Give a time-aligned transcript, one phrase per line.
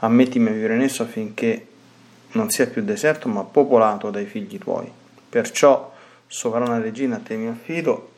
[0.00, 1.66] ammettimi a vivere in esso affinché
[2.32, 4.90] non sia più deserto, ma popolato dai figli tuoi.
[5.28, 5.92] Perciò,
[6.26, 8.10] sovrana regina, a te mi affido,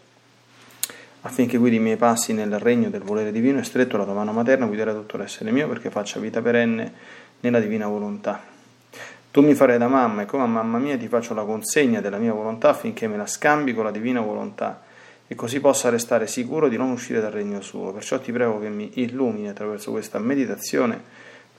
[1.22, 4.32] affinché guidi i miei passi nel regno del volere divino e stretto la tua mano
[4.32, 6.92] materna, guiderai tutto l'essere mio perché faccia vita perenne
[7.40, 8.50] nella divina volontà.
[9.30, 12.18] Tu mi farai da mamma e come a mamma mia ti faccio la consegna della
[12.18, 14.82] mia volontà affinché me la scambi con la divina volontà
[15.26, 17.92] e così possa restare sicuro di non uscire dal regno suo.
[17.92, 21.21] Perciò ti prego che mi illumini attraverso questa meditazione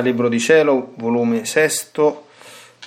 [0.00, 1.90] Dal Libro di Cielo, volume 6,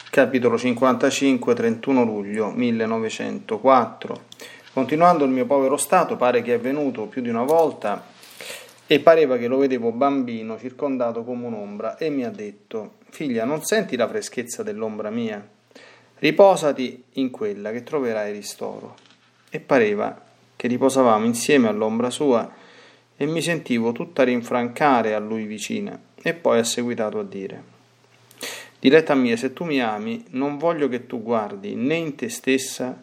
[0.09, 4.21] capitolo 55, 31 luglio 1904.
[4.73, 8.03] Continuando il mio povero stato, pare che è venuto più di una volta
[8.87, 13.61] e pareva che lo vedevo bambino circondato come un'ombra e mi ha detto, figlia, non
[13.61, 15.47] senti la freschezza dell'ombra mia?
[16.17, 18.95] Riposati in quella che troverai ristoro.
[19.51, 20.19] E pareva
[20.55, 22.51] che riposavamo insieme all'ombra sua
[23.15, 27.71] e mi sentivo tutta rinfrancare a lui vicina e poi ha seguitato a dire
[28.83, 33.01] Diletta mia, se tu mi ami, non voglio che tu guardi né in te stessa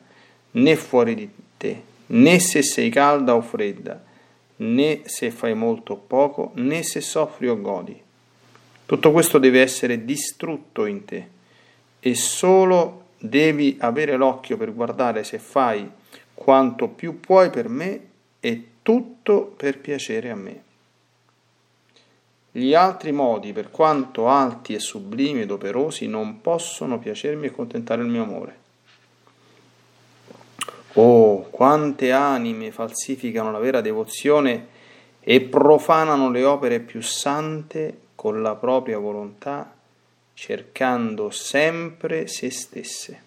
[0.50, 4.04] né fuori di te, né se sei calda o fredda,
[4.56, 7.98] né se fai molto o poco, né se soffri o godi.
[8.84, 11.28] Tutto questo deve essere distrutto in te
[11.98, 15.88] e solo devi avere l'occhio per guardare se fai
[16.34, 18.00] quanto più puoi per me
[18.38, 20.62] e tutto per piacere a me.
[22.52, 28.02] Gli altri modi, per quanto alti e sublimi ed operosi, non possono piacermi e contentare
[28.02, 28.58] il mio amore.
[30.94, 34.78] Oh, quante anime falsificano la vera devozione
[35.20, 39.72] e profanano le opere più sante con la propria volontà,
[40.34, 43.22] cercando sempre se stesse.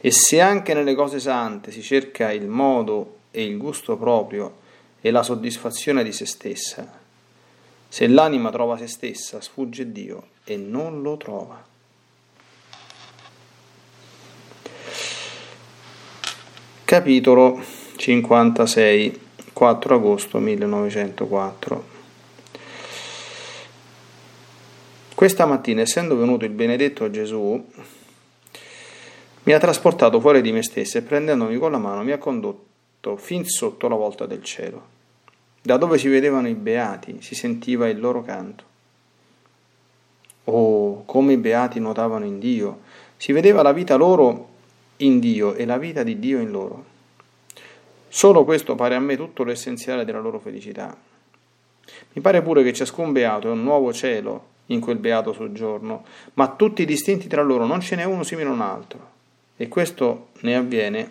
[0.00, 4.60] E se anche nelle cose sante si cerca il modo e il gusto proprio
[5.02, 7.00] e la soddisfazione di se stessa,
[7.92, 11.62] se l'anima trova se stessa, sfugge Dio e non lo trova.
[16.84, 17.62] Capitolo
[17.94, 19.20] 56,
[19.52, 21.84] 4 agosto 1904.
[25.14, 27.62] Questa mattina, essendo venuto il benedetto Gesù,
[29.42, 33.18] mi ha trasportato fuori di me stesso e prendendomi con la mano mi ha condotto
[33.18, 35.00] fin sotto la volta del cielo
[35.62, 38.64] da dove si vedevano i beati si sentiva il loro canto.
[40.44, 42.80] Oh, come i beati nuotavano in Dio.
[43.16, 44.48] Si vedeva la vita loro
[44.96, 46.84] in Dio e la vita di Dio in loro.
[48.08, 50.94] Solo questo pare a me tutto l'essenziale della loro felicità.
[52.12, 56.04] Mi pare pure che ciascun beato è un nuovo cielo in quel beato soggiorno,
[56.34, 59.10] ma tutti distinti tra loro, non ce n'è uno simile a un altro.
[59.56, 61.10] E questo ne avviene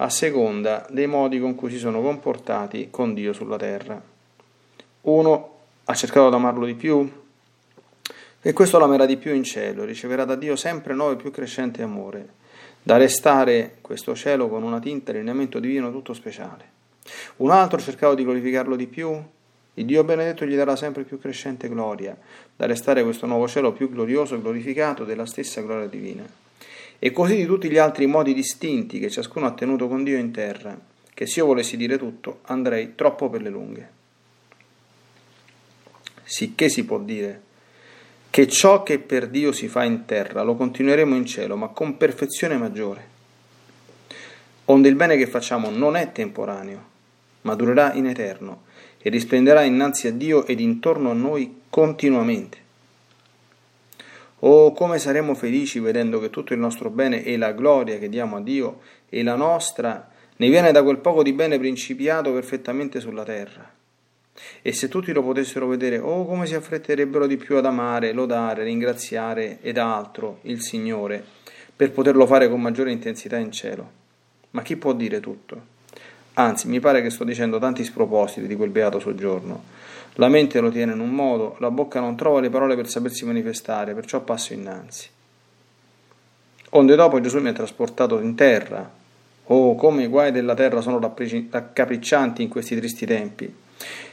[0.00, 4.00] a seconda dei modi con cui si sono comportati con Dio sulla terra.
[5.02, 7.10] Uno ha cercato di amarlo di più,
[8.40, 11.82] e questo l'amerà di più in cielo, riceverà da Dio sempre nuovo e più crescente
[11.82, 12.28] amore,
[12.82, 16.76] da restare questo cielo con una tinta di lineamento divino tutto speciale.
[17.36, 19.20] Un altro ha cercato di glorificarlo di più,
[19.74, 22.16] il Dio benedetto gli darà sempre più crescente gloria,
[22.54, 26.47] da restare questo nuovo cielo più glorioso e glorificato della stessa gloria divina.
[27.00, 30.32] E così di tutti gli altri modi distinti che ciascuno ha tenuto con Dio in
[30.32, 30.78] terra,
[31.14, 33.90] che se io volessi dire tutto, andrei troppo per le lunghe.
[36.24, 37.42] Sicché si può dire
[38.30, 41.96] che ciò che per Dio si fa in terra lo continueremo in cielo, ma con
[41.96, 43.16] perfezione maggiore.
[44.66, 46.84] Onde il bene che facciamo non è temporaneo,
[47.42, 48.64] ma durerà in eterno
[48.98, 52.66] e risplenderà innanzi a Dio ed intorno a noi continuamente.
[54.40, 58.36] Oh, come saremo felici vedendo che tutto il nostro bene e la gloria che diamo
[58.36, 63.24] a Dio e la nostra ne viene da quel poco di bene principiato perfettamente sulla
[63.24, 63.68] terra.
[64.62, 68.62] E se tutti lo potessero vedere, oh, come si affretterebbero di più ad amare, lodare,
[68.62, 71.24] ringraziare ed altro il Signore,
[71.74, 73.90] per poterlo fare con maggiore intensità in cielo.
[74.50, 75.76] Ma chi può dire tutto?
[76.34, 79.76] Anzi, mi pare che sto dicendo tanti spropositi di quel beato soggiorno.
[80.20, 83.24] La mente lo tiene in un modo, la bocca non trova le parole per sapersi
[83.24, 85.08] manifestare, perciò passo innanzi.
[86.70, 88.90] Onde dopo Gesù mi ha trasportato in terra.
[89.44, 93.54] Oh, come i guai della terra sono raccapriccianti in questi tristi tempi.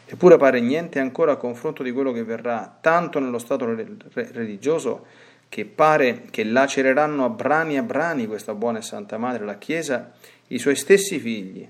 [0.05, 3.65] Eppure pare niente ancora a confronto di quello che verrà, tanto nello stato
[4.13, 5.07] religioso
[5.49, 10.11] che pare che lacereranno a brani a brani questa buona e santa madre, la Chiesa,
[10.49, 11.67] i suoi stessi figli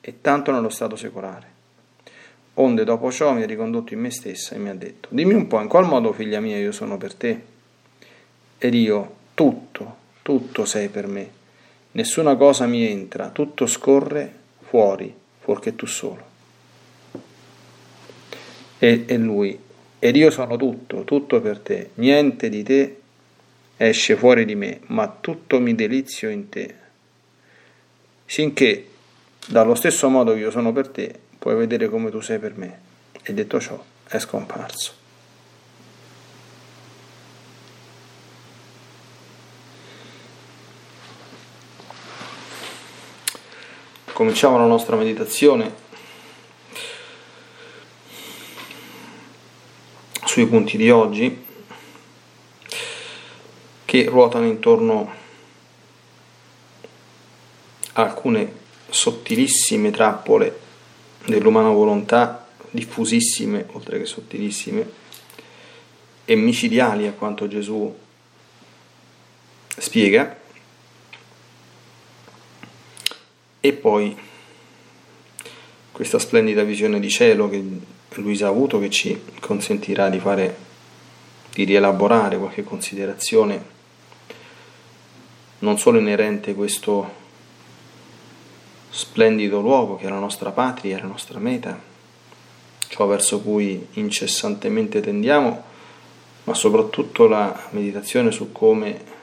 [0.00, 1.49] e tanto nello stato secolare.
[2.54, 5.46] Onde dopo ciò mi ha ricondotto in me stessa e mi ha detto, dimmi un
[5.46, 7.40] po' in qual modo, figlia mia, io sono per te?
[8.58, 11.30] Ed io, tutto, tutto sei per me,
[11.92, 16.28] nessuna cosa mi entra, tutto scorre fuori, fuorché tu solo.
[18.78, 19.58] E, e lui,
[19.98, 23.00] ed io sono tutto, tutto per te, niente di te
[23.76, 26.74] esce fuori di me, ma tutto mi delizio in te,
[28.26, 28.86] sinché
[29.46, 32.80] dallo stesso modo che io sono per te, puoi vedere come tu sei per me.
[33.22, 34.92] E detto ciò, è scomparso.
[44.12, 45.74] Cominciamo la nostra meditazione
[50.26, 51.46] sui punti di oggi
[53.86, 55.10] che ruotano intorno
[57.94, 58.58] a alcune
[58.90, 60.68] sottilissime trappole
[61.26, 64.88] dell'umana volontà, diffusissime oltre che sottilissime,
[66.24, 67.94] e micidiali a quanto Gesù
[69.76, 70.38] spiega,
[73.60, 74.16] e poi
[75.92, 77.62] questa splendida visione di cielo che
[78.14, 80.56] Luisa ha avuto che ci consentirà di fare,
[81.52, 83.78] di rielaborare qualche considerazione
[85.60, 87.19] non solo inerente questo
[88.90, 91.78] splendido luogo che è la nostra patria, la nostra meta,
[92.88, 95.62] ciò verso cui incessantemente tendiamo,
[96.44, 99.18] ma soprattutto la meditazione su come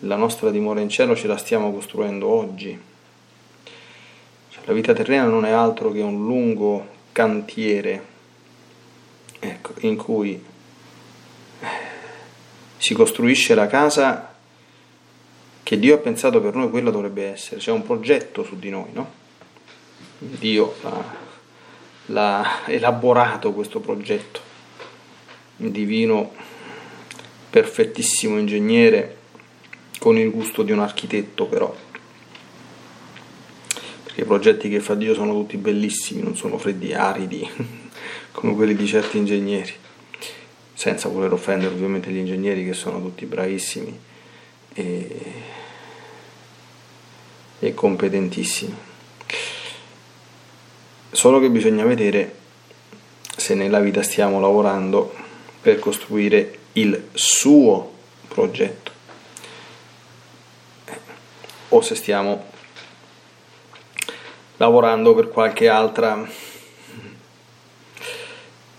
[0.00, 2.80] la nostra dimora in cielo ce la stiamo costruendo oggi.
[4.50, 8.10] Cioè, la vita terrena non è altro che un lungo cantiere
[9.38, 10.42] ecco, in cui
[12.76, 14.31] si costruisce la casa
[15.62, 18.88] che Dio ha pensato per noi quella dovrebbe essere, c'è un progetto su di noi,
[18.92, 19.20] no?
[20.18, 21.14] Dio l'ha,
[22.06, 24.40] l'ha elaborato questo progetto,
[25.58, 26.32] il divino,
[27.50, 29.18] perfettissimo ingegnere,
[29.98, 31.74] con il gusto di un architetto però,
[34.02, 37.48] perché i progetti che fa Dio sono tutti bellissimi, non sono freddi, aridi,
[38.32, 39.72] come quelli di certi ingegneri,
[40.74, 44.10] senza voler offendere ovviamente gli ingegneri che sono tutti bravissimi
[44.74, 45.32] e,
[47.58, 48.76] e competentissimi.
[51.10, 52.36] Solo che bisogna vedere
[53.36, 55.14] se nella vita stiamo lavorando
[55.60, 57.92] per costruire il suo
[58.28, 58.90] progetto
[61.68, 62.44] o se stiamo
[64.56, 66.26] lavorando per qualche altra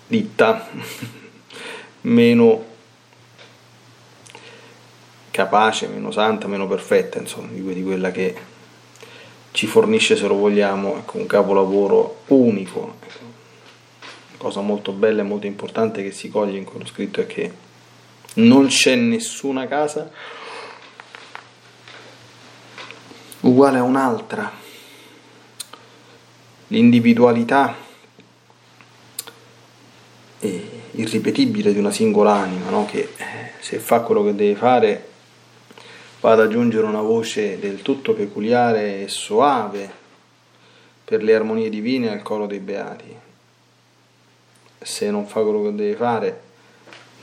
[0.08, 0.70] ditta
[2.02, 2.72] meno
[5.34, 8.36] capace, meno santa, meno perfetta, insomma, di quella che
[9.50, 12.98] ci fornisce, se lo vogliamo, ecco, un capolavoro unico.
[13.02, 13.32] Ecco.
[14.38, 17.52] Cosa molto bella e molto importante che si coglie in quello scritto è che
[18.36, 20.12] non c'è nessuna casa
[23.40, 24.52] uguale a un'altra.
[26.68, 27.76] L'individualità
[30.96, 32.86] irripetibile di una singola anima, no?
[32.86, 35.08] che eh, se fa quello che deve fare
[36.24, 39.92] va ad aggiungere una voce del tutto peculiare e soave
[41.04, 43.14] per le armonie divine al coro dei beati.
[44.80, 46.42] Se non fa quello che deve fare,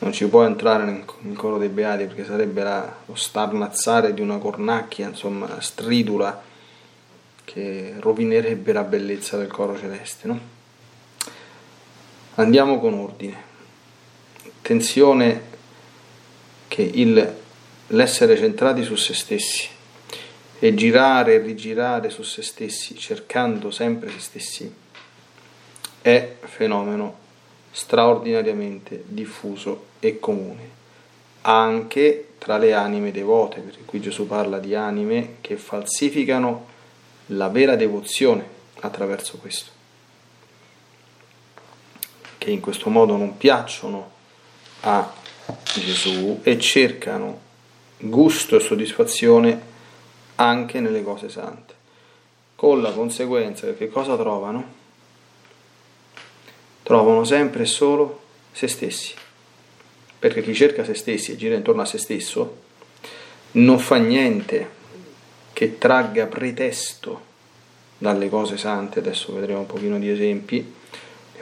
[0.00, 4.36] non ci può entrare nel coro dei beati perché sarebbe la, lo starnazzare di una
[4.36, 6.42] cornacchia, insomma, stridula
[7.44, 10.28] che rovinerebbe la bellezza del coro celeste.
[10.28, 10.38] No?
[12.34, 13.48] Andiamo con ordine.
[14.58, 15.48] Attenzione
[16.68, 17.38] che il,
[17.92, 19.68] l'essere centrati su se stessi
[20.58, 24.74] e girare e rigirare su se stessi, cercando sempre se stessi,
[26.02, 27.18] è fenomeno
[27.70, 30.68] straordinariamente diffuso e comune,
[31.42, 36.66] anche tra le anime devote, perché qui Gesù parla di anime che falsificano
[37.26, 39.70] la vera devozione attraverso questo,
[42.38, 44.10] che in questo modo non piacciono
[44.80, 45.12] a
[45.74, 47.48] Gesù e cercano
[48.00, 49.68] gusto e soddisfazione
[50.36, 51.74] anche nelle cose sante,
[52.56, 54.78] con la conseguenza che, cosa trovano?
[56.82, 58.20] Trovano sempre e solo
[58.52, 59.14] se stessi,
[60.18, 62.56] perché chi cerca se stessi e gira intorno a se stesso
[63.52, 64.78] non fa niente
[65.52, 67.28] che tragga pretesto
[67.98, 70.78] dalle cose sante, adesso vedremo un pochino di esempi,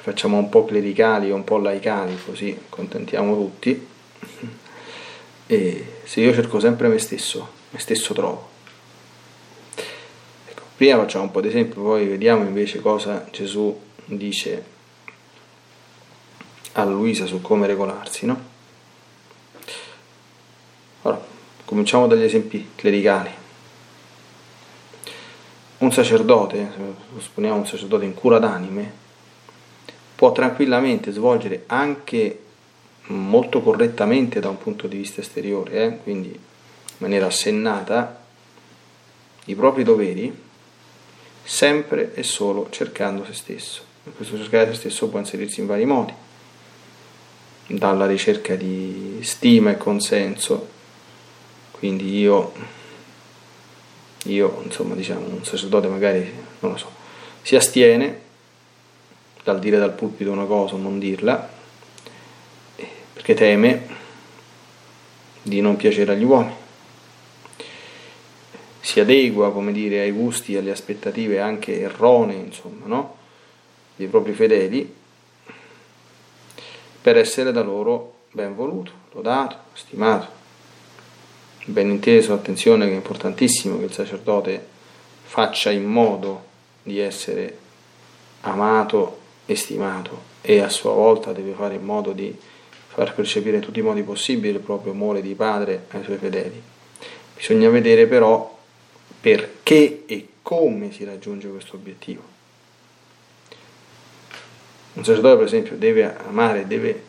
[0.09, 3.87] facciamo un po' clericali un po' laicali, così contentiamo tutti.
[5.51, 8.51] E se io cerco sempre me stesso, me stesso trovo.
[10.47, 14.63] Ecco, prima facciamo un po' di esempio, poi vediamo invece cosa Gesù dice
[16.73, 18.39] a Luisa su come regolarsi, no?
[21.01, 21.25] Allora,
[21.65, 23.31] cominciamo dagli esempi clericali.
[25.79, 26.73] Un sacerdote,
[27.17, 28.93] supponiamo un sacerdote in cura d'anime,
[30.15, 32.43] può tranquillamente svolgere anche
[33.09, 35.97] molto correttamente da un punto di vista esteriore, eh?
[35.99, 38.25] quindi in maniera assennata,
[39.45, 40.47] i propri doveri,
[41.43, 43.83] sempre e solo cercando se stesso.
[44.05, 46.13] E questo cercare se stesso può inserirsi in vari modi,
[47.67, 50.69] dalla ricerca di stima e consenso,
[51.73, 52.53] quindi io,
[54.25, 56.91] io insomma diciamo un sacerdote magari, non lo so,
[57.43, 58.27] si astiene
[59.45, 61.57] dal dire dal pulpito una cosa o non dirla,
[63.29, 63.87] perché teme
[65.43, 66.55] di non piacere agli uomini.
[68.81, 73.17] Si adegua, come dire, ai gusti e alle aspettative anche erronee, insomma, no?
[73.97, 74.95] dei propri fedeli,
[77.03, 80.37] per essere da loro ben voluto, lodato, stimato.
[81.67, 84.67] Ben inteso, attenzione che è importantissimo che il sacerdote
[85.25, 86.45] faccia in modo
[86.83, 87.59] di essere
[88.41, 92.35] amato estimato e a sua volta deve fare in modo di
[92.99, 96.61] far percepire in tutti i modi possibili il proprio amore di padre ai suoi fedeli.
[97.37, 98.59] Bisogna vedere però
[99.21, 102.23] perché e come si raggiunge questo obiettivo.
[104.95, 107.05] Un sacerdote, per esempio, deve amare, deve,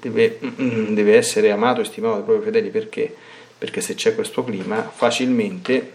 [0.00, 3.14] deve, deve essere amato e stimato dai propri fedeli perché?
[3.56, 5.92] Perché se c'è questo clima, facilmente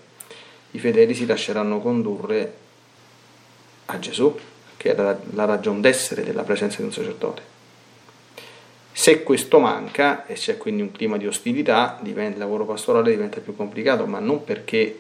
[0.71, 2.53] i fedeli si lasceranno condurre
[3.87, 4.39] a Gesù
[4.77, 7.52] che era la ragione d'essere della presenza di un sacerdote.
[8.95, 13.55] Se questo manca e c'è quindi un clima di ostilità, il lavoro pastorale diventa più
[13.55, 14.99] complicato, ma non perché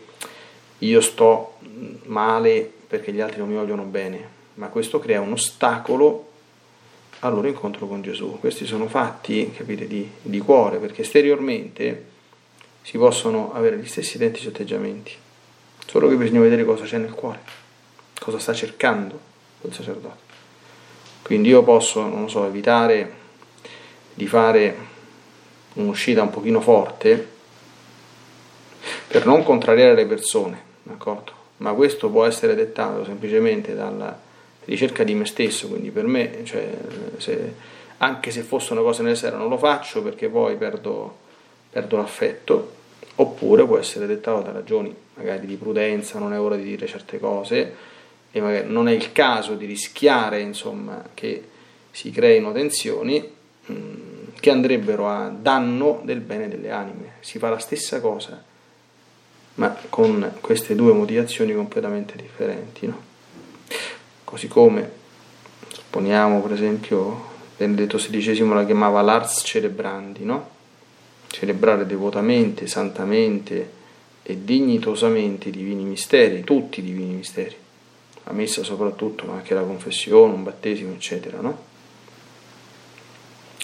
[0.79, 1.57] io sto
[2.05, 6.31] male perché gli altri non mi vogliono bene, ma questo crea un ostacolo
[7.19, 8.39] al loro incontro con Gesù.
[8.39, 12.05] Questi sono fatti, capite, di, di cuore, perché esteriormente
[12.81, 15.13] si possono avere gli stessi identici atteggiamenti,
[15.85, 17.39] solo che bisogna vedere cosa c'è nel cuore,
[18.19, 19.19] cosa sta cercando
[19.61, 20.31] quel sacerdote.
[21.21, 23.21] Quindi io posso, non so, evitare
[24.13, 24.75] di fare
[25.73, 27.31] un'uscita un pochino forte
[29.07, 31.31] per non contrariare le persone, d'accordo?
[31.57, 34.19] Ma questo può essere dettato semplicemente dalla
[34.65, 36.69] ricerca di me stesso, quindi per me, cioè,
[37.17, 37.53] se,
[37.97, 41.17] anche se fosse una cosa necessaria non lo faccio perché poi perdo,
[41.69, 42.81] perdo l'affetto,
[43.15, 47.19] oppure può essere dettato da ragioni magari di prudenza, non è ora di dire certe
[47.19, 47.91] cose,
[48.31, 51.43] e magari non è il caso di rischiare insomma, che
[51.91, 53.41] si creino tensioni,
[54.39, 57.13] che andrebbero a danno del bene delle anime.
[57.21, 58.43] Si fa la stessa cosa,
[59.55, 62.87] ma con queste due motivazioni completamente differenti.
[62.87, 63.01] No?
[64.23, 64.89] Così come,
[65.69, 70.49] supponiamo per esempio, Benedetto XVI la chiamava l'ars celebrandi, no?
[71.27, 73.81] celebrare devotamente, santamente
[74.23, 77.55] e dignitosamente i divini misteri, tutti i divini misteri,
[78.23, 81.39] la messa soprattutto, ma anche la confessione, un battesimo, eccetera.
[81.39, 81.71] No?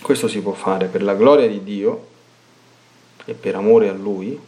[0.01, 2.07] Questo si può fare per la gloria di Dio
[3.25, 4.39] e per amore a Lui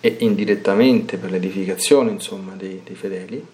[0.00, 3.44] e indirettamente per l'edificazione insomma, dei, dei fedeli,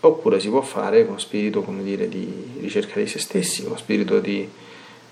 [0.00, 4.18] oppure si può fare con spirito come dire, di ricerca di se stessi, con spirito
[4.18, 4.48] di,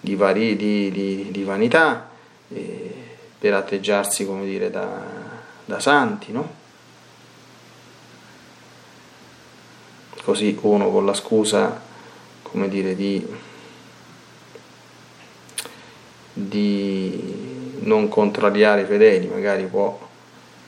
[0.00, 2.10] di, vari, di, di vanità,
[2.48, 2.94] eh,
[3.38, 5.04] per atteggiarsi come dire, da,
[5.64, 6.62] da santi, no?
[10.22, 11.82] Così uno con la scusa,
[12.42, 13.26] come dire, di,
[16.34, 19.98] di non contrariare i fedeli, magari può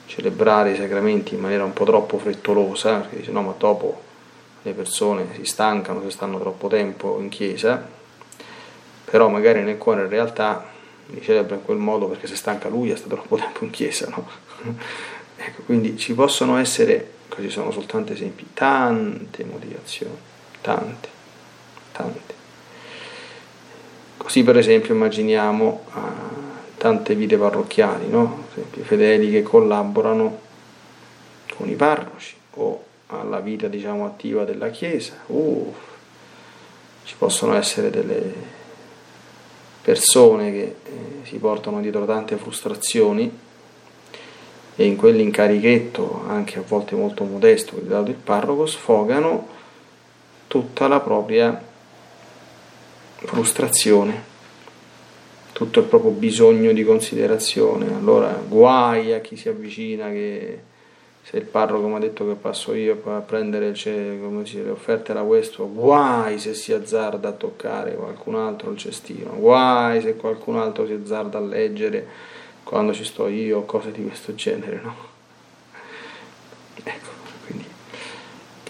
[0.06, 4.02] celebrare i sacramenti in maniera un po' troppo frettolosa, perché dice no, ma dopo
[4.62, 7.86] le persone si stancano se stanno troppo tempo in chiesa,
[9.04, 10.74] però magari nel cuore in realtà
[11.06, 14.08] li celebra in quel modo perché se stanca lui è stato troppo tempo in chiesa,
[14.08, 14.28] no?
[15.36, 20.16] ecco, quindi ci possono essere, questi sono soltanto esempi, tante motivazioni,
[20.60, 21.08] tante,
[21.92, 22.35] tante.
[24.26, 26.00] Così per esempio immaginiamo uh,
[26.76, 28.46] tante vite parrocchiali, no?
[28.50, 30.38] esempio, fedeli che collaborano
[31.56, 35.12] con i parroci o alla vita diciamo attiva della Chiesa.
[35.26, 35.72] Uh,
[37.04, 38.32] ci possono essere delle
[39.80, 40.74] persone che eh,
[41.22, 43.30] si portano dietro tante frustrazioni
[44.74, 49.46] e in quell'incarichetto, anche a volte molto modesto, che dato il parroco, sfogano
[50.48, 51.74] tutta la propria
[53.26, 54.22] frustrazione,
[55.52, 57.92] tutto il proprio bisogno di considerazione.
[57.94, 60.58] Allora guai a chi si avvicina che
[61.22, 65.22] se il parroco mi ha detto che passo io a prendere dice, le offerte da
[65.22, 70.86] questo, guai se si azzarda a toccare qualcun altro il cestino, guai se qualcun altro
[70.86, 72.06] si azzarda a leggere
[72.62, 74.94] quando ci sto io, cose di questo genere, no?
[76.84, 77.08] Ecco,
[77.46, 77.64] quindi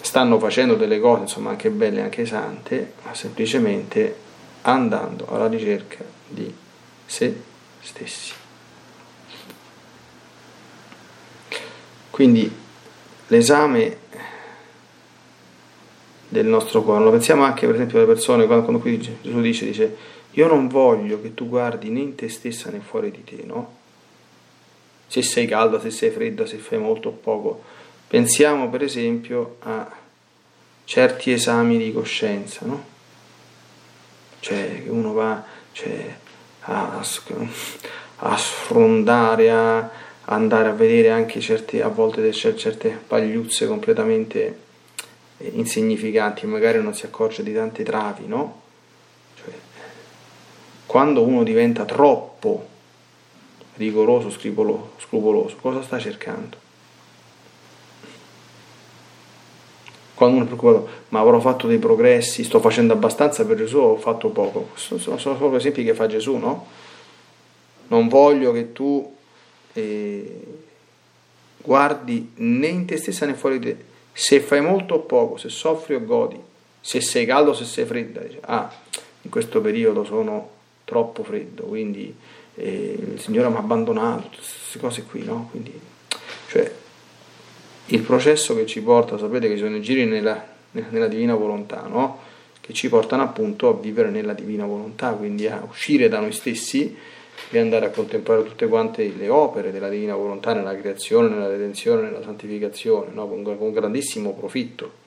[0.01, 4.25] stanno facendo delle cose, insomma, anche belle, anche sante, ma semplicemente
[4.67, 6.53] andando alla ricerca di
[7.07, 7.43] se
[7.81, 8.33] stessi.
[12.11, 12.51] Quindi
[13.29, 13.99] l'esame
[16.29, 19.67] del nostro cuore, lo pensiamo anche per esempio alle persone, quando, quando qui Gesù dice,
[19.67, 19.97] dice,
[20.33, 23.75] io non voglio che tu guardi né in te stessa né fuori di te, no?
[25.07, 27.63] Se sei calda, se sei fredda, se fai molto o poco.
[28.09, 29.89] Pensiamo per esempio a
[30.85, 32.95] certi esami di coscienza, no?
[34.47, 36.17] Cioè uno va cioè,
[36.61, 37.01] a,
[38.19, 39.91] a sfrondare, a
[40.27, 44.59] andare a vedere anche certe, a volte certe pagliuzze completamente
[45.39, 48.61] insignificanti, magari non si accorge di tante travi, no?
[49.35, 49.53] Cioè,
[50.87, 52.69] quando uno diventa troppo
[53.75, 56.57] rigoroso, scrupoloso, cosa sta cercando?
[60.17, 63.93] Quando uno è preoccupato, ma avrò fatto dei progressi, sto facendo abbastanza per Gesù o
[63.93, 64.71] ho fatto poco?
[64.75, 66.67] Sono, sono proprio esempi che fa Gesù, no?
[67.89, 69.15] Non voglio che tu
[69.75, 70.41] eh,
[71.59, 75.51] guardi né in te stessa né fuori di te, se fai molto o poco, se
[75.51, 76.41] soffri o godi,
[76.81, 78.75] se sei caldo o se sei fredda, ah,
[79.21, 80.49] in questo periodo sono
[80.85, 82.15] troppo freddo, quindi
[82.55, 85.49] eh, il Signore mi ha abbandonato, queste cose qui, no?
[85.51, 85.79] Quindi,
[86.49, 86.73] cioè,
[87.87, 92.21] il processo che ci porta, sapete che sono i giri nella, nella divina volontà, no?
[92.61, 96.97] Che ci portano appunto a vivere nella divina volontà, quindi a uscire da noi stessi
[97.49, 102.03] di andare a contemplare tutte quante le opere della divina volontà nella creazione, nella redenzione,
[102.03, 103.29] nella santificazione, no?
[103.29, 105.05] con, con, grandissimo profitto.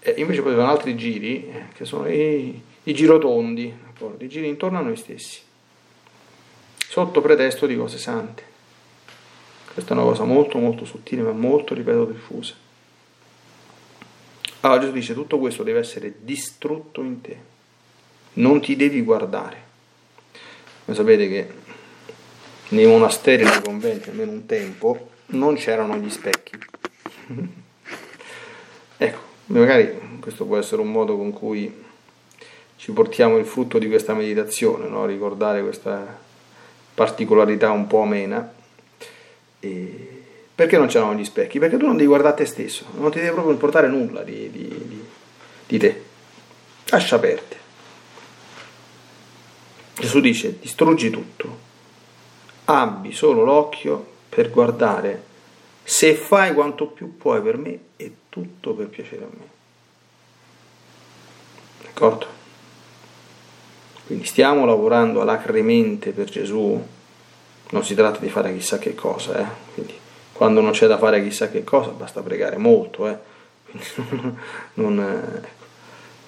[0.00, 3.74] E invece poi ci sono altri giri, eh, che sono i, i girotondi,
[4.18, 5.40] i giri intorno a noi stessi,
[6.78, 8.49] sotto pretesto di cose sante.
[9.72, 12.54] Questa è una cosa molto molto sottile, ma molto, ripeto, diffusa.
[14.60, 17.36] Allora Gesù dice tutto questo deve essere distrutto in te,
[18.34, 19.68] non ti devi guardare
[20.90, 21.48] voi sapete che
[22.70, 26.58] nei monasteri, nei conventi, almeno un tempo, non c'erano gli specchi.
[28.96, 31.84] ecco, magari questo può essere un modo con cui
[32.74, 35.06] ci portiamo il frutto di questa meditazione, no?
[35.06, 36.18] ricordare questa
[36.92, 38.52] particolarità un po' amena.
[39.60, 41.58] E perché non c'erano gli specchi?
[41.58, 44.68] Perché tu non devi guardare te stesso, non ti deve proprio importare nulla di, di,
[44.68, 45.04] di,
[45.66, 46.02] di te.
[46.86, 47.56] Lascia aperte.
[49.94, 51.58] Gesù dice distruggi tutto,
[52.64, 55.28] abbi solo l'occhio per guardare
[55.82, 59.48] se fai quanto più puoi per me è tutto per piacere a me.
[61.84, 62.26] D'accordo?
[64.06, 66.82] Quindi stiamo lavorando alacremente per Gesù,
[67.70, 69.46] non si tratta di fare chissà che cosa, eh?
[69.74, 69.94] Quindi,
[70.32, 73.18] quando non c'è da fare chissà che cosa basta pregare molto, eh?
[74.74, 74.98] non,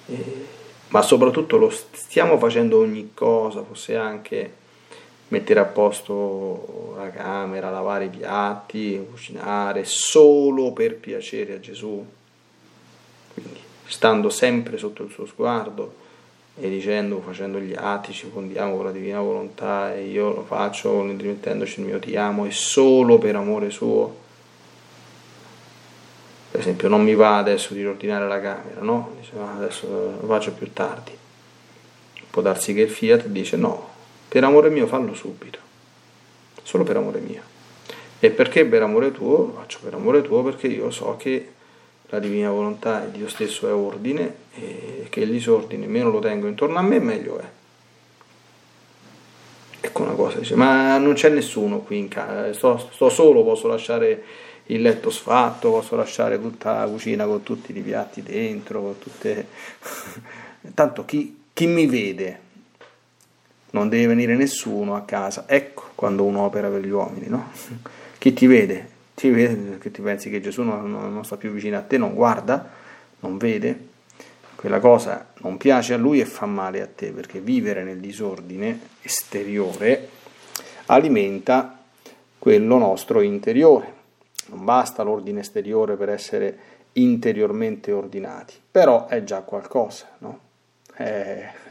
[0.07, 0.45] eh, eh,
[0.89, 4.61] ma soprattutto lo stiamo facendo ogni cosa, fosse anche
[5.29, 12.05] mettere a posto la camera, lavare i piatti, cucinare, solo per piacere a Gesù.
[13.33, 16.01] Quindi stando sempre sotto il suo sguardo
[16.55, 21.01] e dicendo, facendo gli atti, ci fondiamo con la divina volontà e io lo faccio
[21.05, 24.21] rimettendoci il mio ti amo e solo per amore suo.
[26.51, 29.15] Per esempio non mi va adesso di ordinare la camera, no?
[29.19, 31.11] Dice, ah, adesso lo faccio più tardi.
[32.29, 33.89] Può darsi che il Fiat dice no,
[34.27, 35.57] per amore mio fallo subito,
[36.61, 37.41] solo per amore mio.
[38.19, 39.37] E perché per amore tuo?
[39.37, 41.51] Lo faccio per amore tuo perché io so che
[42.13, 46.45] la divina volontà e Dio stesso è ordine e che il disordine meno lo tengo
[46.45, 47.45] intorno a me meglio è.
[49.81, 53.67] Ecco una cosa, dice, ma non c'è nessuno qui in casa, sto, sto solo, posso
[53.67, 54.23] lasciare
[54.67, 59.47] il letto sfatto, posso lasciare tutta la cucina con tutti i piatti dentro, con tutte...
[60.75, 62.39] Tanto chi, chi mi vede
[63.71, 65.45] non deve venire nessuno a casa.
[65.47, 67.51] Ecco quando uno opera per gli uomini, no?
[68.19, 68.92] Chi ti vede?
[69.15, 72.13] Ti vede che ti pensi che Gesù non, non sta più vicino a te, non
[72.13, 72.69] guarda,
[73.19, 73.91] non vede.
[74.55, 78.79] Quella cosa non piace a lui e fa male a te, perché vivere nel disordine
[79.01, 80.09] esteriore
[80.85, 81.79] alimenta
[82.39, 84.01] quello nostro interiore.
[84.47, 86.57] Non basta l'ordine esteriore per essere
[86.93, 90.39] interiormente ordinati, però è già qualcosa, no?
[90.97, 91.63] Eh,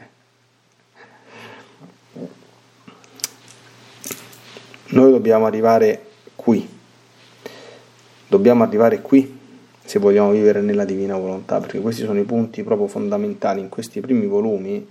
[4.93, 6.72] Noi dobbiamo arrivare qui,
[8.33, 9.41] dobbiamo arrivare qui
[9.85, 13.59] se vogliamo vivere nella divina volontà, perché questi sono i punti proprio fondamentali.
[13.59, 14.87] In questi primi volumi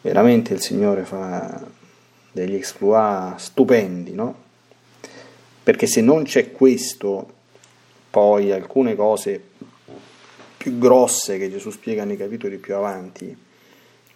[0.00, 1.64] veramente il Signore fa
[2.32, 4.44] degli exploit stupendi, no?
[5.62, 7.34] Perché se non c'è questo,
[8.10, 9.40] poi alcune cose
[10.56, 13.36] più grosse che Gesù spiega nei capitoli più avanti,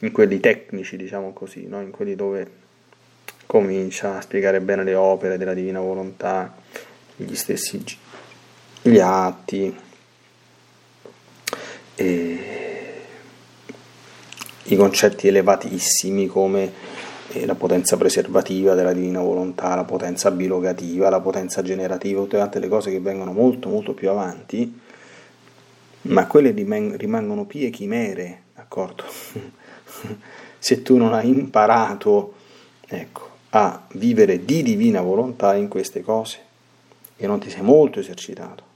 [0.00, 1.80] in quelli tecnici, diciamo così, no?
[1.80, 2.58] in quelli dove
[3.46, 6.54] comincia a spiegare bene le opere della divina volontà,
[7.16, 7.84] gli stessi
[8.82, 9.76] gli atti,
[14.64, 16.72] i concetti elevatissimi come
[17.32, 22.68] eh, la potenza preservativa della divina volontà, la potenza bilogativa, la potenza generativa, tutte le
[22.68, 24.80] cose che vengono molto molto più avanti,
[26.02, 29.04] ma quelle rimangono pie chimere, d'accordo?
[30.58, 32.34] Se tu non hai imparato,
[32.86, 36.38] ecco, a vivere di divina volontà in queste cose
[37.16, 38.69] e non ti sei molto esercitato.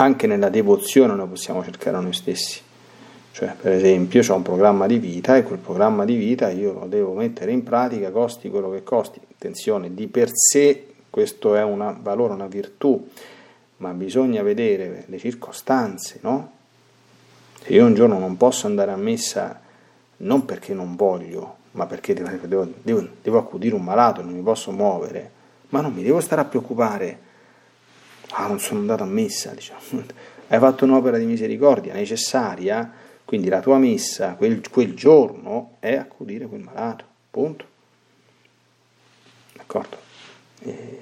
[0.00, 2.62] Anche nella devozione noi possiamo cercare noi stessi.
[3.32, 6.86] Cioè, per esempio, ho un programma di vita e quel programma di vita io lo
[6.86, 9.20] devo mettere in pratica, costi quello che costi.
[9.30, 13.08] Attenzione, di per sé questo è un valore, una virtù,
[13.76, 16.52] ma bisogna vedere le circostanze, no?
[17.62, 19.60] Se io un giorno non posso andare a messa
[20.18, 24.70] non perché non voglio, ma perché devo, devo, devo accudire un malato, non mi posso
[24.70, 25.30] muovere,
[25.68, 27.28] ma non mi devo stare a preoccupare.
[28.32, 29.80] Ah, non sono andato a messa, diciamo.
[30.48, 32.90] Hai fatto un'opera di misericordia necessaria,
[33.24, 37.64] quindi la tua messa quel, quel giorno è accudire quel malato, punto.
[39.54, 39.96] D'accordo?
[40.62, 40.98] E...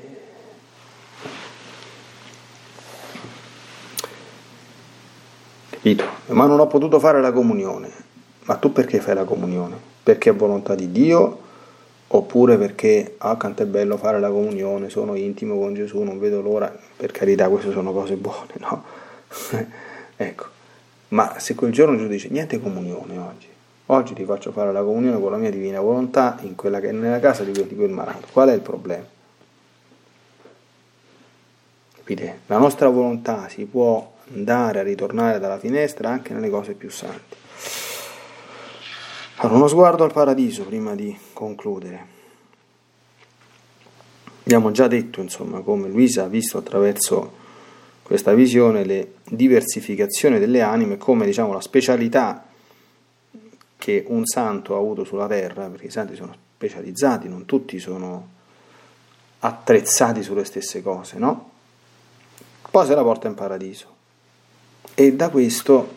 [5.70, 6.04] Capito?
[6.26, 7.90] Ma non ho potuto fare la comunione.
[8.44, 9.76] Ma tu perché fai la comunione?
[10.02, 11.46] Perché è volontà di Dio?
[12.10, 16.40] Oppure perché, ah, quanto è bello fare la comunione, sono intimo con Gesù, non vedo
[16.40, 16.74] l'ora.
[16.96, 18.84] Per carità, queste sono cose buone, no?
[20.16, 20.56] ecco.
[21.08, 23.48] Ma se quel giorno Gesù dice, niente comunione oggi,
[23.86, 26.92] oggi ti faccio fare la comunione con la mia divina volontà in quella che è
[26.92, 29.04] nella casa di quel, di quel malato, qual è il problema?
[31.96, 32.40] Capite?
[32.46, 37.36] La nostra volontà si può andare a ritornare dalla finestra anche nelle cose più santi.
[39.40, 42.06] Allora, uno sguardo al paradiso prima di concludere.
[44.42, 47.32] Abbiamo già detto, insomma, come Luisa ha visto attraverso
[48.02, 52.46] questa visione le diversificazioni delle anime come diciamo la specialità
[53.76, 58.28] che un santo ha avuto sulla terra, perché i santi sono specializzati, non tutti sono
[59.38, 61.50] attrezzati sulle stesse cose, no?
[62.68, 63.94] Poi se la porta in paradiso.
[64.94, 65.96] E da questo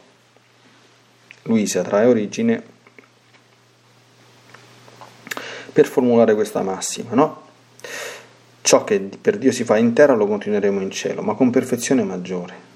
[1.43, 2.70] Luisa trae origine
[5.71, 7.49] per formulare questa massima, no?
[8.61, 12.03] Ciò che per Dio si fa in terra lo continueremo in cielo, ma con perfezione
[12.03, 12.69] maggiore.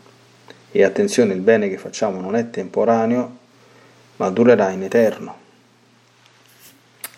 [0.72, 3.38] E attenzione, il bene che facciamo non è temporaneo,
[4.18, 5.44] ma durerà in eterno.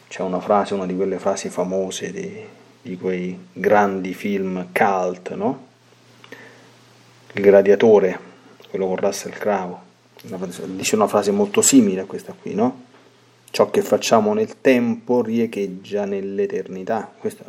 [0.07, 2.39] C'è una frase, una di quelle frasi famose di,
[2.81, 5.65] di quei grandi film cult, no?
[7.33, 8.19] Il gladiatore,
[8.69, 9.75] quello con Russell Crowe,
[10.65, 12.85] dice una frase molto simile a questa qui, no?
[13.57, 17.11] Ciò che facciamo nel tempo riecheggia nell'eternità.
[17.17, 17.43] Questo,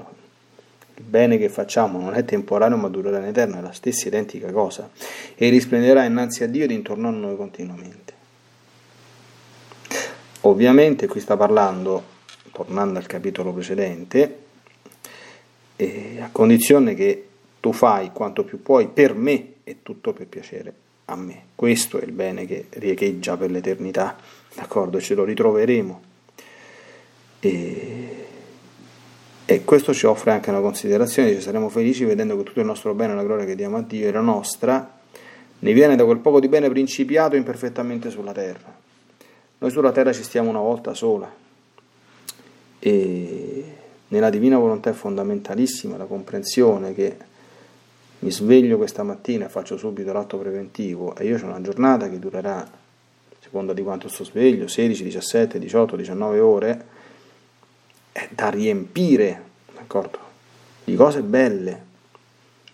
[0.94, 4.50] il bene che facciamo non è temporaneo ma durerà in eterno, è la stessa identica
[4.50, 4.88] cosa
[5.34, 8.14] e risplenderà innanzi a Dio ed intorno a noi continuamente.
[10.40, 12.02] Ovviamente qui sta parlando,
[12.52, 14.38] tornando al capitolo precedente,
[15.76, 17.28] eh, a condizione che
[17.60, 21.42] tu fai quanto più puoi per me e tutto per piacere a me.
[21.54, 24.16] Questo è il bene che riecheggia per l'eternità,
[24.54, 25.00] d'accordo?
[25.00, 26.00] Ce lo ritroveremo.
[27.40, 28.26] E,
[29.44, 32.94] e questo ci offre anche una considerazione, ci saremo felici vedendo che tutto il nostro
[32.94, 34.98] bene, la gloria che diamo a Dio e la nostra,
[35.60, 38.76] ne viene da quel poco di bene principiato imperfettamente sulla terra.
[39.60, 41.34] Noi sulla terra ci stiamo una volta sola
[42.78, 43.64] e
[44.08, 47.16] nella divina volontà è fondamentalissima la comprensione che
[48.20, 52.18] mi sveglio questa mattina e faccio subito l'atto preventivo e io ho una giornata che
[52.18, 52.68] durerà,
[53.38, 56.84] secondo di quanto sto sveglio, 16, 17, 18, 19 ore,
[58.10, 59.42] è da riempire,
[59.74, 60.18] d'accordo?
[60.82, 61.86] Di cose belle,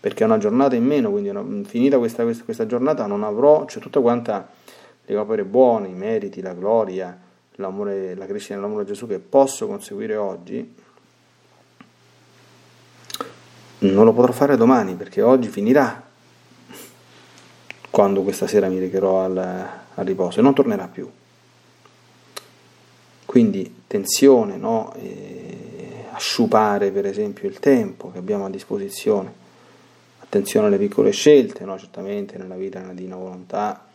[0.00, 3.66] perché è una giornata in meno, quindi una, finita questa, questa, questa, giornata non avrò,
[3.66, 4.48] cioè tutta quanta
[5.04, 7.18] le opere buone, i meriti, la gloria,
[7.56, 10.74] la crescita nell'amore a Gesù che posso conseguire oggi,
[13.90, 16.02] non lo potrò fare domani perché oggi finirà
[17.90, 19.36] quando questa sera mi recherò al,
[19.94, 21.08] al riposo e non tornerà più.
[23.24, 24.92] Quindi tensione, no?
[26.14, 29.32] asciupare per esempio il tempo che abbiamo a disposizione,
[30.20, 31.78] attenzione alle piccole scelte, no?
[31.78, 33.86] certamente nella vita nella divina volontà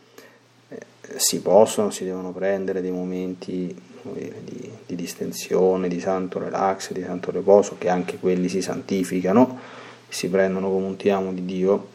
[0.68, 0.80] eh,
[1.16, 7.04] si possono, si devono prendere dei momenti dire, di, di distensione, di santo relax, di
[7.04, 9.78] santo riposo, che anche quelli si santificano
[10.10, 11.90] si prendono come un ti amo di Dio,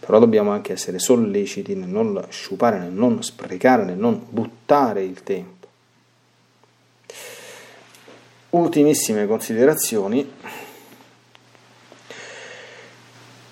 [0.00, 5.22] però dobbiamo anche essere solleciti nel non sciupare, nel non sprecare, nel non buttare il
[5.22, 5.68] tempo.
[8.50, 10.28] Ultimissime considerazioni.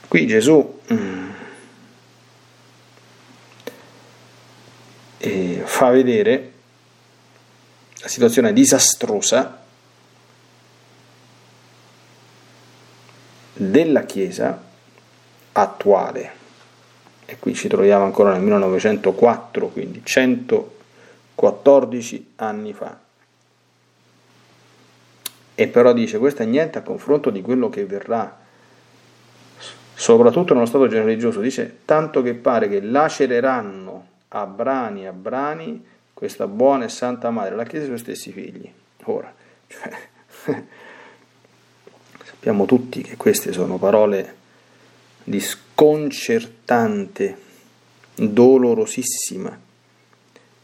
[0.08, 1.30] Qui Gesù mm,
[5.18, 6.52] eh, fa vedere
[8.08, 9.62] situazione disastrosa
[13.52, 14.60] della Chiesa
[15.52, 16.32] attuale.
[17.26, 22.98] E qui ci troviamo ancora nel 1904, quindi 114 anni fa.
[25.54, 28.38] E però dice, questo è niente a confronto di quello che verrà,
[29.94, 35.84] soprattutto nello stato religioso, dice, tanto che pare che lacereranno a brani a brani
[36.18, 38.68] questa buona e santa madre, la Chiesa e i suoi stessi figli.
[39.04, 39.32] Ora,
[39.68, 40.06] cioè,
[42.24, 44.34] Sappiamo tutti che queste sono parole
[45.22, 47.38] di sconcertante,
[48.16, 49.56] dolorosissima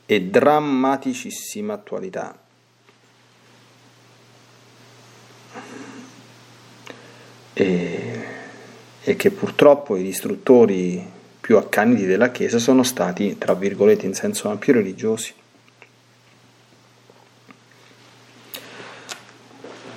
[0.07, 2.37] e drammaticissima attualità.
[7.53, 8.25] E,
[9.03, 14.49] e che purtroppo i distruttori più accaniti della Chiesa sono stati, tra virgolette, in senso
[14.49, 15.43] ampio religiosi.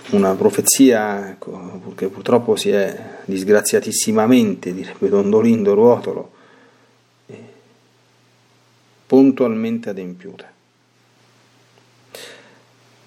[0.10, 6.32] Una profezia ecco, che purtroppo si è disgraziatissimamente, direbbe Don Dolindo Ruotolo,
[7.26, 7.43] eh,
[9.06, 10.50] puntualmente adempiuta.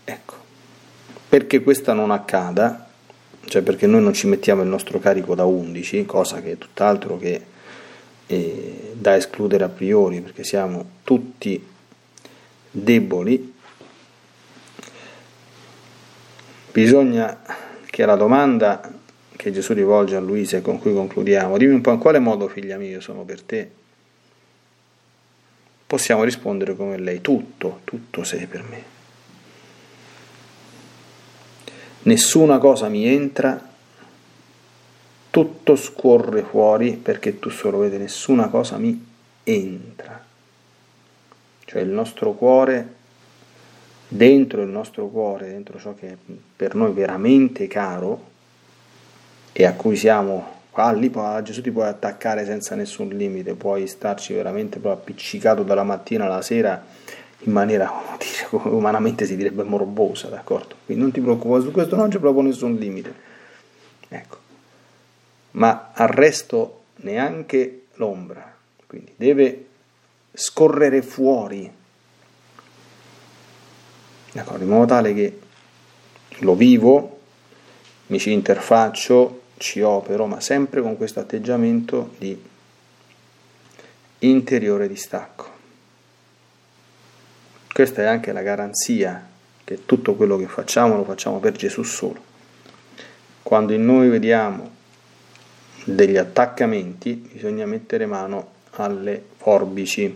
[0.05, 0.35] Ecco,
[1.29, 2.91] perché questa non accada,
[3.47, 7.17] cioè perché noi non ci mettiamo il nostro carico da 11, cosa che è tutt'altro
[7.17, 7.45] che
[8.27, 11.67] eh, da escludere a priori, perché siamo tutti
[12.71, 13.55] deboli,
[16.73, 17.41] Bisogna
[17.87, 18.99] che la domanda
[19.35, 22.47] che Gesù rivolge a Luisa e con cui concludiamo, dimmi un po' in quale modo,
[22.47, 23.71] figlia mia, sono per te,
[25.87, 28.85] possiamo rispondere come lei, tutto, tutto sei per me.
[32.03, 33.69] Nessuna cosa mi entra,
[35.31, 39.07] tutto scorre fuori perché tu solo vedi, nessuna cosa mi
[39.43, 40.25] entra.
[41.65, 42.95] Cioè il nostro cuore
[44.12, 46.16] dentro il nostro cuore, dentro ciò che è
[46.57, 48.29] per noi veramente caro
[49.53, 53.87] e a cui siamo qua lì a Gesù ti puoi attaccare senza nessun limite, puoi
[53.87, 56.85] starci veramente proprio appiccicato dalla mattina alla sera
[57.44, 57.90] in maniera,
[58.51, 60.75] come umanamente si direbbe, morbosa, d'accordo?
[60.85, 63.14] Quindi non ti preoccupare su questo, non c'è proprio nessun limite.
[64.09, 64.38] Ecco.
[65.53, 68.55] Ma al resto neanche l'ombra,
[68.87, 69.66] quindi deve
[70.33, 71.70] scorrere fuori,
[74.33, 74.62] d'accordo?
[74.62, 75.38] In modo tale che
[76.38, 77.21] lo vivo,
[78.07, 82.49] mi ci interfaccio, ci opero, ma sempre con questo atteggiamento di
[84.21, 85.59] interiore distacco.
[87.73, 89.29] Questa è anche la garanzia
[89.64, 92.29] che tutto quello che facciamo lo facciamo per Gesù solo.
[93.43, 94.79] Quando in noi vediamo
[95.85, 100.14] degli attaccamenti, bisogna mettere mano alle forbici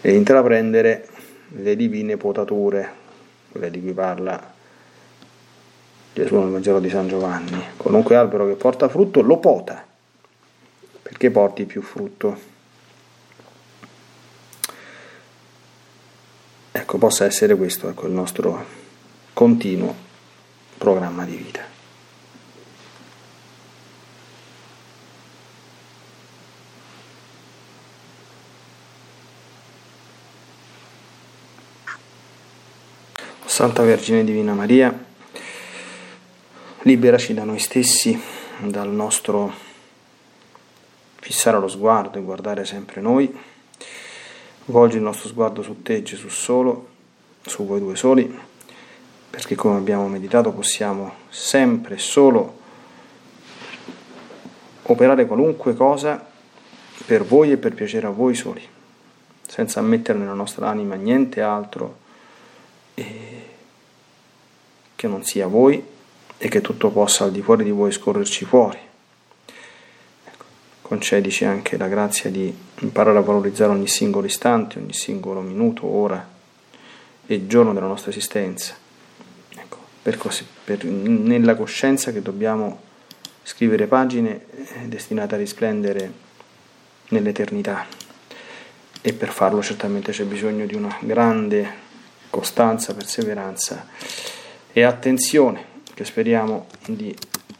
[0.00, 1.08] e intraprendere
[1.52, 2.92] le divine potature,
[3.50, 4.52] quelle di cui parla
[6.12, 7.62] Gesù nel Vangelo di San Giovanni.
[7.76, 9.86] Qualunque albero che porta frutto lo pota
[11.02, 12.48] perché porti più frutto.
[16.72, 18.64] Ecco, possa essere questo ecco, il nostro
[19.32, 19.94] continuo
[20.78, 21.69] programma di vita.
[33.60, 34.90] Santa Vergine Divina Maria,
[36.78, 38.18] liberaci da noi stessi,
[38.60, 39.52] dal nostro
[41.16, 43.30] fissare lo sguardo e guardare sempre noi,
[44.64, 46.88] volgi il nostro sguardo su te Gesù solo,
[47.42, 48.34] su voi due soli,
[49.28, 52.60] perché come abbiamo meditato possiamo sempre e solo
[54.84, 56.26] operare qualunque cosa
[57.04, 58.66] per voi e per piacere a voi soli,
[59.46, 61.98] senza ammettere nella nostra anima niente altro.
[62.94, 63.29] E
[65.00, 65.82] che non sia voi
[66.36, 68.78] e che tutto possa al di fuori di voi scorrerci fuori.
[70.26, 70.44] Ecco,
[70.82, 76.28] concedici anche la grazia di imparare a valorizzare ogni singolo istante, ogni singolo minuto, ora
[77.24, 78.76] e giorno della nostra esistenza,
[79.56, 82.80] ecco, per così, per, nella coscienza che dobbiamo
[83.42, 86.12] scrivere pagine eh, destinate a risplendere
[87.08, 87.86] nell'eternità
[89.00, 91.88] e per farlo certamente c'è bisogno di una grande
[92.28, 94.39] costanza, perseveranza
[94.72, 97.14] e attenzione che speriamo di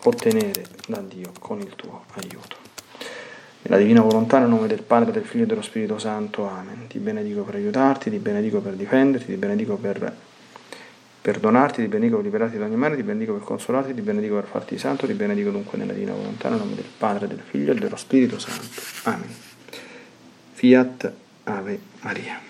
[0.04, 2.56] ottenere da Dio con il tuo aiuto.
[3.62, 6.48] Nella divina volontà, nel nome del Padre, del Figlio e dello Spirito Santo.
[6.48, 6.86] Amen.
[6.88, 10.16] Ti benedico per aiutarti, ti benedico per difenderti, ti benedico per
[11.20, 14.46] perdonarti, ti benedico per liberarti da ogni male, ti benedico per consolarti, ti benedico per
[14.46, 17.74] farti santo, ti benedico dunque nella divina volontà, nel nome del Padre, del Figlio e
[17.74, 18.80] dello Spirito Santo.
[19.04, 19.28] Amen.
[20.52, 21.12] Fiat
[21.44, 22.49] Ave Maria.